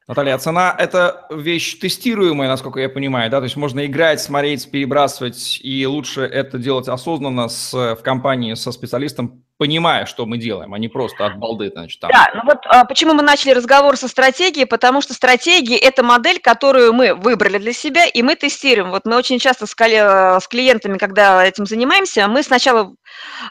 Наталья, 0.08 0.34
а 0.34 0.38
цена– 0.38 0.74
это 0.78 1.26
вещь 1.30 1.78
тестируемая, 1.78 2.48
насколько 2.48 2.80
я 2.80 2.88
понимаю, 2.88 3.30
да? 3.30 3.38
То 3.38 3.44
есть 3.44 3.56
можно 3.56 3.86
играть, 3.86 4.20
смотреть, 4.20 4.68
перебрасывать, 4.68 5.60
и 5.62 5.86
лучше 5.86 6.22
это 6.22 6.58
делать 6.58 6.88
осознанно 6.88 7.48
с, 7.48 7.72
в 7.72 8.02
компании 8.02 8.54
со 8.54 8.72
специалистом, 8.72 9.44
понимая, 9.62 10.06
что 10.06 10.26
мы 10.26 10.38
делаем, 10.38 10.74
а 10.74 10.78
не 10.80 10.88
просто 10.88 11.24
от 11.24 11.36
балды, 11.36 11.70
значит, 11.72 12.00
там. 12.00 12.10
Да, 12.10 12.32
ну 12.34 12.40
вот 12.44 12.58
а, 12.64 12.84
почему 12.84 13.14
мы 13.14 13.22
начали 13.22 13.52
разговор 13.52 13.96
со 13.96 14.08
стратегией, 14.08 14.64
потому 14.64 15.00
что 15.00 15.14
стратегия– 15.14 15.76
это 15.78 16.02
модель, 16.02 16.40
которую 16.40 16.92
мы 16.92 17.14
выбрали 17.14 17.58
для 17.58 17.72
себя, 17.72 18.04
и 18.06 18.22
мы 18.22 18.34
тестируем. 18.34 18.90
Вот 18.90 19.02
мы 19.04 19.14
очень 19.14 19.38
часто 19.38 19.66
с, 19.68 19.70
с 19.70 20.48
клиентами, 20.48 20.98
когда 20.98 21.44
этим 21.46 21.66
занимаемся, 21.66 22.26
мы 22.26 22.42
сначала 22.42 22.92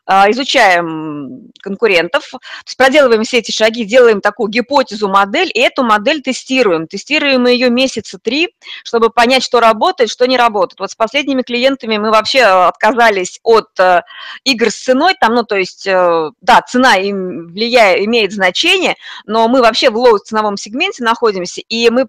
а, 0.05 0.29
изучаем 0.31 1.49
конкурентов, 1.61 2.27
то 2.31 2.39
есть 2.65 2.75
проделываем 2.75 3.23
все 3.23 3.37
эти 3.37 3.51
шаги, 3.51 3.85
делаем 3.85 4.19
такую 4.19 4.49
гипотезу, 4.49 5.07
модель, 5.07 5.49
и 5.53 5.61
эту 5.61 5.83
модель 5.83 6.21
тестируем. 6.21 6.87
Тестируем 6.87 7.47
ее 7.47 7.69
месяца 7.69 8.19
три, 8.21 8.49
чтобы 8.83 9.11
понять, 9.11 9.43
что 9.43 9.61
работает, 9.61 10.09
что 10.09 10.27
не 10.27 10.35
работает. 10.35 10.81
Вот 10.81 10.91
с 10.91 10.95
последними 10.95 11.41
клиентами 11.41 11.97
мы 11.97 12.11
вообще 12.11 12.41
отказались 12.41 13.39
от 13.43 13.69
э, 13.79 14.01
игр 14.43 14.69
с 14.69 14.75
ценой, 14.75 15.15
там, 15.17 15.35
ну, 15.35 15.43
то 15.43 15.55
есть 15.55 15.87
Э, 16.00 16.00
да, 16.41 16.61
цена 16.61 16.95
им 16.95 17.47
влияет, 17.47 18.05
имеет 18.05 18.31
значение, 18.31 18.95
но 19.25 19.47
мы 19.47 19.61
вообще 19.61 19.89
в 19.89 19.97
лоу-ценовом 19.97 20.57
сегменте 20.57 21.03
находимся, 21.03 21.61
и 21.61 21.89
мы 21.89 22.07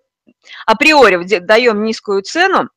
априори 0.67 1.39
даем 1.39 1.85
низкую 1.85 2.23
цену, 2.23 2.69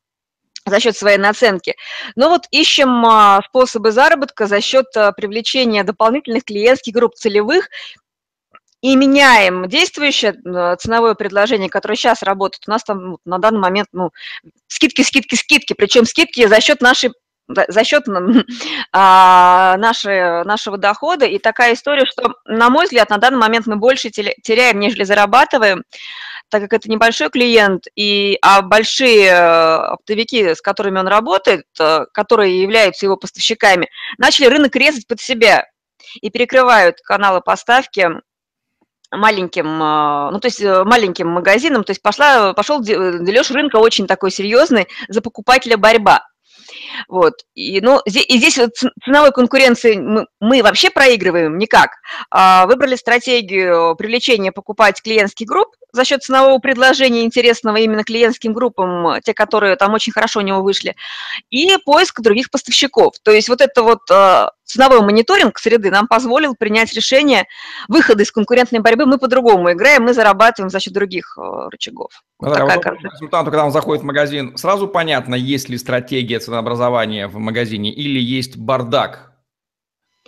за 0.66 0.80
счет 0.80 0.98
своей 0.98 1.18
наценки. 1.18 1.76
Но 2.16 2.30
вот 2.30 2.48
ищем 2.52 3.06
а, 3.06 3.42
способы 3.48 3.92
заработка 3.92 4.48
за 4.48 4.62
счет 4.62 4.86
а, 4.96 5.12
привлечения 5.12 5.84
дополнительных 5.84 6.44
клиентских 6.44 6.94
групп 6.94 7.16
целевых 7.16 7.70
и 8.82 8.96
меняем 8.96 9.68
действующее 9.68 10.36
а, 10.46 10.76
ценовое 10.78 11.14
предложение, 11.14 11.70
которое 11.70 11.96
сейчас 11.96 12.24
работает. 12.24 12.64
У 12.68 12.72
нас 12.72 12.84
там 12.84 13.18
на 13.26 13.38
данный 13.38 13.60
момент 13.60 13.90
ну, 13.94 14.10
скидки, 14.68 15.04
скидки, 15.04 15.36
скидки, 15.36 15.74
причем 15.74 16.06
скидки 16.06 16.48
за 16.48 16.60
счет 16.62 16.82
нашей 16.82 17.12
за 17.48 17.84
счет 17.84 18.06
а, 18.92 19.78
нашей, 19.78 20.44
нашего 20.44 20.78
дохода. 20.78 21.26
И 21.26 21.38
такая 21.40 21.74
история, 21.74 22.06
что, 22.06 22.36
на 22.46 22.70
мой 22.70 22.86
взгляд, 22.86 23.10
на 23.10 23.18
данный 23.18 23.40
момент 23.40 23.68
мы 23.68 23.76
больше 23.76 24.10
теряем, 24.10 24.80
нежели 24.80 25.04
зарабатываем, 25.04 25.84
так 26.50 26.62
как 26.64 26.74
это 26.74 26.90
небольшой 26.90 27.30
клиент, 27.30 27.86
и, 27.96 28.38
а 28.42 28.62
большие 28.62 29.28
э, 29.28 29.76
оптовики, 29.94 30.54
с 30.54 30.62
которыми 30.62 31.00
он 31.00 31.08
работает, 31.08 31.66
э, 31.80 32.06
которые 32.14 32.62
являются 32.62 33.06
его 33.06 33.18
поставщиками, 33.18 33.90
начали 34.18 34.46
рынок 34.46 34.76
резать 34.76 35.08
под 35.08 35.20
себя 35.20 35.66
и 36.22 36.30
перекрывают 36.30 37.02
каналы 37.02 37.42
поставки 37.42 38.10
маленьким, 39.12 39.82
э, 39.82 40.32
ну, 40.32 40.40
то 40.40 40.48
есть 40.48 40.64
маленьким 40.64 41.30
магазинам, 41.30 41.84
то 41.84 41.92
есть 41.92 42.02
пошла, 42.02 42.54
пошел 42.54 42.82
дележ 42.82 43.50
рынка 43.52 43.78
очень 43.78 44.08
такой 44.08 44.30
серьезный, 44.30 44.88
за 45.10 45.22
покупателя 45.22 45.78
борьба. 45.78 46.28
Вот. 47.08 47.34
И, 47.54 47.82
ну, 47.82 48.02
и 48.06 48.38
здесь 48.38 48.58
вот 48.58 48.72
ценовой 49.04 49.32
конкуренции 49.32 49.96
мы, 49.96 50.28
мы 50.40 50.64
вообще 50.64 50.90
проигрываем 50.90 51.58
никак. 51.58 51.92
А, 52.30 52.66
выбрали 52.66 52.96
стратегию 52.96 53.96
привлечения 53.96 54.52
покупать 54.52 55.02
клиентских 55.02 55.48
групп 55.48 55.70
за 55.92 56.04
счет 56.04 56.24
ценового 56.24 56.60
предложения 56.60 57.24
интересного 57.24 57.78
именно 57.78 58.04
клиентским 58.04 58.54
группам, 58.54 59.22
те, 59.24 59.34
которые 59.34 59.76
там 59.78 59.94
очень 59.94 60.14
хорошо 60.14 60.40
у 60.40 60.44
него 60.44 60.62
вышли, 60.62 60.96
и 61.50 61.78
поиск 61.86 62.22
других 62.22 62.52
поставщиков. 62.52 63.14
То 63.24 63.32
есть 63.32 63.50
вот 63.50 63.62
это 63.62 63.82
вот 63.82 64.00
а, 64.12 64.52
ценовой 64.66 65.02
мониторинг 65.02 65.58
среды 65.58 65.92
нам 65.92 66.08
позволил 66.08 66.56
принять 66.56 66.94
решение 66.94 67.48
выхода 67.88 68.24
из 68.24 68.32
конкурентной 68.32 68.80
борьбы. 68.80 69.06
Мы 69.06 69.18
по-другому 69.18 69.72
играем, 69.72 70.04
мы 70.04 70.14
зарабатываем 70.14 70.70
за 70.70 70.80
счет 70.80 70.94
других 70.94 71.38
э, 71.38 71.70
рычагов. 71.70 72.24
Вот 72.40 72.50
ну, 72.50 72.68
такая 72.68 72.94
вот 72.94 73.14
результату, 73.14 73.46
когда 73.46 73.66
он 73.66 73.72
заходит 73.72 74.04
в 74.04 74.06
магазин, 74.06 74.58
сразу 74.58 74.88
понятно, 74.88 75.36
есть 75.36 75.70
ли 75.70 75.78
стратегия 75.78 76.40
ценообразования 76.40 77.28
в 77.28 77.38
магазине 77.38 77.94
или 77.94 78.20
есть 78.20 78.58
бардак, 78.58 79.32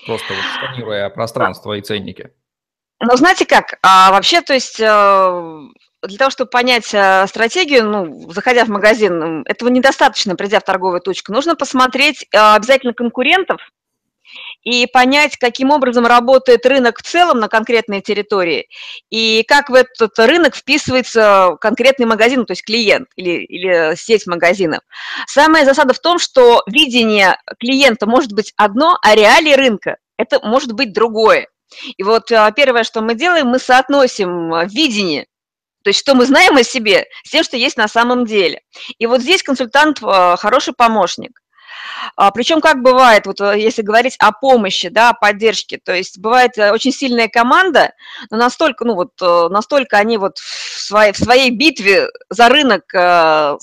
просто 0.06 0.34
вот 0.34 0.44
сканируя 0.56 1.10
пространство 1.10 1.74
и 1.74 1.82
ценники. 1.82 2.32
Ну, 3.00 3.16
знаете 3.16 3.46
как, 3.46 3.78
а, 3.84 4.12
вообще, 4.12 4.42
то 4.42 4.54
есть 4.54 4.80
э, 4.80 5.68
для 6.04 6.18
того, 6.18 6.32
чтобы 6.32 6.50
понять 6.50 6.92
э, 6.94 7.28
стратегию, 7.28 7.86
ну, 7.86 8.32
заходя 8.32 8.66
в 8.66 8.70
магазин, 8.70 9.44
этого 9.46 9.70
недостаточно, 9.70 10.36
придя 10.36 10.60
в 10.60 10.64
торговую 10.64 11.02
точку. 11.02 11.32
Нужно 11.32 11.56
посмотреть 11.56 12.26
обязательно 12.32 12.94
конкурентов, 12.94 13.62
и 14.68 14.86
понять, 14.86 15.38
каким 15.38 15.72
образом 15.72 16.06
работает 16.06 16.66
рынок 16.66 17.00
в 17.00 17.02
целом 17.02 17.40
на 17.40 17.48
конкретной 17.48 18.02
территории, 18.02 18.68
и 19.10 19.46
как 19.48 19.70
в 19.70 19.74
этот 19.74 20.20
рынок 20.20 20.58
вписывается 20.58 21.56
конкретный 21.62 22.06
магазин, 22.06 22.46
то 22.46 22.52
есть 22.52 22.66
клиент 22.66 23.08
или, 23.16 23.46
или 23.46 23.96
сеть 23.96 24.28
магазинов. 24.28 24.82
Самая 25.26 25.64
засада 25.64 25.94
в 25.94 26.00
том, 26.00 26.20
что 26.20 26.64
видение 26.68 27.38
клиента 27.62 28.08
может 28.08 28.34
быть 28.34 28.52
одно, 28.58 28.98
а 29.02 29.16
реалии 29.16 29.54
рынка– 29.54 30.00
это 30.18 30.46
может 30.46 30.74
быть 30.74 30.92
другое. 30.92 31.48
И 31.96 32.04
вот 32.04 32.30
а, 32.34 32.52
первое, 32.52 32.84
что 32.84 33.00
мы 33.00 33.16
делаем, 33.16 33.48
мы 33.48 33.60
соотносим 33.60 34.68
видение 34.68 35.28
то 35.84 35.90
есть 35.92 36.02
что 36.02 36.16
мы 36.16 36.26
знаем 36.26 36.58
о 36.58 36.64
себе 36.64 37.06
с 37.24 37.30
тем, 37.30 37.46
что 37.46 37.56
есть 37.56 37.78
на 37.78 37.88
самом 37.88 38.26
деле. 38.26 38.60
И 38.98 39.06
вот 39.06 39.22
здесь 39.22 39.42
консультант 39.42 40.00
а, 40.04 40.36
хороший 40.36 40.74
помощник. 40.74 41.40
А, 42.16 42.32
Причем 42.32 42.62
как 42.62 42.82
бывает, 42.82 43.26
вот 43.26 43.42
э, 43.42 43.60
если 43.60 43.82
говорить 43.82 44.16
о 44.20 44.32
помощи, 44.32 44.90
да, 44.90 45.10
о 45.10 45.14
поддержке, 45.14 45.80
то 45.84 45.94
есть 45.94 46.18
бывает 46.18 46.58
э, 46.58 46.72
очень 46.72 46.92
сильная 46.92 47.28
команда, 47.28 47.94
но 48.30 48.38
настолько, 48.38 48.86
ну 48.86 48.96
вот, 48.96 49.12
э, 49.22 49.48
настолько 49.50 49.98
они 49.98 50.18
вот 50.18 50.38
в 50.38 50.82
своей, 50.82 51.12
в 51.12 51.18
своей 51.18 51.52
битве 51.52 52.10
за 52.30 52.50
рынок 52.50 52.84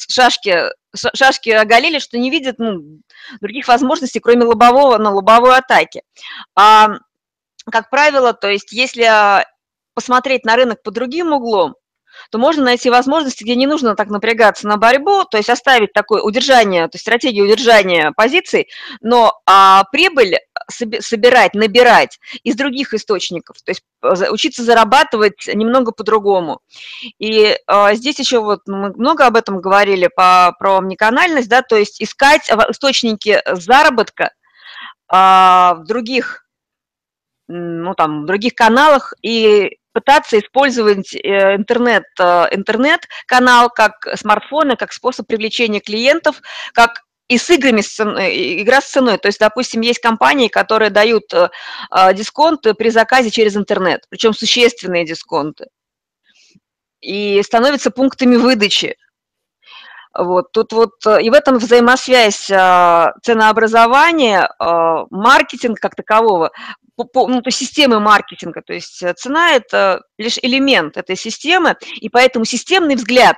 шашки, 0.09 0.71
шашки 1.15 1.51
оголили, 1.51 1.99
что 1.99 2.19
не 2.19 2.31
видят 2.31 2.59
ну, 2.59 3.01
других 3.41 3.69
возможностей, 3.69 4.21
кроме 4.21 4.45
лобового, 4.45 4.99
на 4.99 5.11
лобовой 5.11 5.57
атаки. 5.57 6.03
А, 6.55 6.89
как 7.71 7.91
правило, 7.91 8.33
то 8.33 8.49
есть 8.49 8.73
если 8.73 9.45
посмотреть 9.95 10.45
на 10.45 10.57
рынок 10.57 10.83
под 10.83 10.95
другим 10.95 11.33
углом, 11.33 11.77
то 12.31 12.39
можно 12.39 12.65
найти 12.65 12.91
возможности, 12.91 13.45
где 13.45 13.57
не 13.57 13.67
нужно 13.67 13.95
так 13.95 14.09
напрягаться 14.09 14.67
на 14.69 14.77
борьбу, 14.77 15.25
то 15.25 15.37
есть 15.37 15.51
оставить 15.51 15.93
такое 15.93 16.23
удержание, 16.23 16.87
то 16.89 16.97
есть 16.97 17.03
стратегию 17.03 17.45
удержания 17.45 18.13
позиций, 18.17 18.69
но 19.01 19.41
а, 19.47 19.85
прибыль 19.93 20.39
собирать, 20.69 21.55
набирать 21.55 22.19
из 22.43 22.57
других 22.57 22.95
источников, 22.95 23.57
то 23.63 23.71
есть 23.71 23.83
э, 24.03 24.31
учиться 24.31 24.63
зарабатывать 24.63 25.47
немного 25.47 25.93
по-другому. 25.93 26.61
И 27.19 27.57
а, 27.67 27.95
здесь 27.95 28.19
еще 28.19 28.41
вот 28.41 28.61
мы 28.67 28.93
много 28.95 29.27
об 29.27 29.37
этом 29.37 29.61
говорили 29.61 30.09
по, 30.15 30.55
про 30.59 30.79
омниканальность, 30.79 31.49
да, 31.49 31.63
то 31.63 31.77
есть 31.77 32.03
искать 32.03 32.51
источники 32.71 33.43
заработка 33.47 34.33
а, 35.09 35.75
в 35.75 35.85
других 35.85 36.45
ну, 37.47 37.95
там, 37.95 38.23
в 38.23 38.27
других 38.27 38.55
каналах 38.55 39.13
и 39.23 39.79
пытаться 39.95 40.39
использовать 40.39 41.15
э, 41.15 41.55
интернет, 41.55 42.05
э, 42.19 42.49
интернет-канал 42.51 43.71
как 43.71 44.07
смартфоны, 44.17 44.77
как 44.77 44.93
способ 44.93 45.27
привлечения 45.27 45.81
клиентов, 45.81 46.43
как 46.75 47.05
и 47.29 47.39
с 47.39 47.49
играми, 47.49 47.81
с 47.81 47.99
э, 48.01 48.61
игра 48.61 48.81
с 48.81 48.91
ценой. 48.91 49.19
То 49.19 49.29
есть, 49.29 49.39
допустим, 49.39 49.81
есть 49.81 50.01
компании, 50.01 50.49
которые 50.49 50.91
дают 50.91 51.33
дисконты 52.13 52.75
при 52.75 52.91
заказе 52.91 53.31
через 53.31 53.57
интернет, 53.57 54.05
причем 54.11 54.35
существенные 54.35 55.07
дисконты. 55.07 55.69
И 57.01 57.41
становятся 57.43 57.91
пунктами 57.91 58.37
выдачи. 58.37 58.97
Вот, 60.17 60.53
тут 60.53 60.73
вот 60.73 60.93
и 61.07 61.29
в 61.29 61.33
этом 61.33 61.59
взаимосвязь 61.59 62.47
ценообразования, 62.47 64.49
маркетинг 65.11 65.81
как 65.81 65.97
такового 65.97 66.53
ну, 66.97 67.43
то 67.43 67.49
есть 67.49 67.59
системы 67.59 68.01
маркетинга. 68.01 68.63
То 68.63 68.73
есть 68.73 69.03
э, 69.03 69.15
цена– 69.15 69.53
это 69.53 70.03
лишь 70.19 70.39
элемент 70.41 70.97
этой 70.97 71.17
системы, 71.17 71.77
и 71.97 72.09
поэтому 72.09 72.45
системный 72.45 72.95
взгляд 72.95 73.37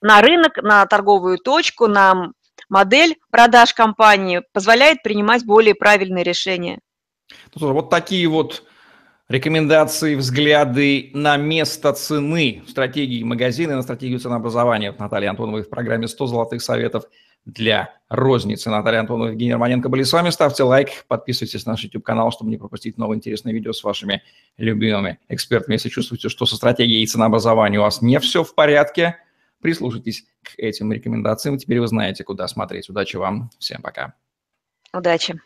на 0.00 0.20
рынок, 0.20 0.62
на 0.62 0.86
торговую 0.86 1.38
точку, 1.38 1.86
на 1.86 2.32
модель 2.68 3.16
продаж 3.30 3.72
компании 3.72 4.42
позволяет 4.52 5.02
принимать 5.02 5.44
более 5.44 5.74
правильные 5.74 6.24
решения. 6.24 6.80
Ну, 7.54 7.72
вот 7.72 7.90
такие 7.90 8.28
вот 8.28 8.64
рекомендации, 9.28 10.14
взгляды 10.14 11.10
на 11.14 11.36
место 11.36 11.92
цены 11.92 12.62
в 12.66 12.70
стратегии 12.70 13.22
магазина, 13.22 13.76
на 13.76 13.82
стратегию 13.82 14.20
ценообразования 14.20 14.90
от 14.90 14.98
Натальи 14.98 15.28
в 15.28 15.68
программе 15.68 16.06
«100 16.06 16.26
золотых 16.26 16.62
советов» 16.62 17.04
для 17.44 17.94
розницы. 18.08 18.70
Наталья 18.70 19.00
Антонова, 19.00 19.28
Евгений 19.28 19.52
Романенко 19.52 19.88
были 19.88 20.02
с 20.02 20.12
вами. 20.12 20.30
Ставьте 20.30 20.64
лайк, 20.64 21.04
подписывайтесь 21.06 21.64
на 21.64 21.72
наш 21.72 21.84
YouTube-канал, 21.84 22.32
чтобы 22.32 22.50
не 22.50 22.56
пропустить 22.56 22.98
новые 22.98 23.18
интересные 23.18 23.54
видео 23.54 23.72
с 23.72 23.84
вашими 23.84 24.22
любимыми 24.58 25.18
экспертами. 25.28 25.74
Если 25.74 25.88
чувствуете, 25.88 26.28
что 26.28 26.44
со 26.44 26.56
стратегией 26.56 27.06
ценообразования 27.06 27.78
у 27.78 27.82
вас 27.82 28.02
не 28.02 28.18
все 28.18 28.42
в 28.42 28.54
порядке, 28.54 29.16
прислушайтесь 29.60 30.24
к 30.42 30.58
этим 30.58 30.92
рекомендациям. 30.92 31.56
Теперь 31.56 31.80
вы 31.80 31.86
знаете, 31.86 32.24
куда 32.24 32.48
смотреть. 32.48 32.90
Удачи 32.90 33.16
вам. 33.16 33.50
Всем 33.58 33.80
пока. 33.80 34.14
Удачи. 34.92 35.40